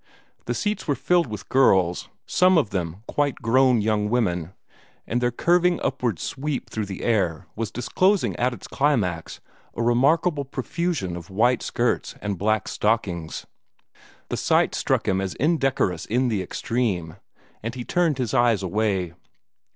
[0.45, 4.51] The seats were filled with girls, some of them quite grown young women,
[5.05, 9.41] and their curving upward sweep through the air was disclosing at its climax
[9.75, 13.45] a remarkable profusion of white skirts and black stockings.
[14.29, 17.17] The sight struck him as indecorous in the extreme,
[17.61, 19.13] and he turned his eyes away.